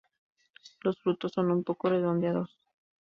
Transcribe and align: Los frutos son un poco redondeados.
Los 0.79 0.97
frutos 0.99 1.31
son 1.33 1.51
un 1.51 1.63
poco 1.63 1.87
redondeados. 1.91 2.57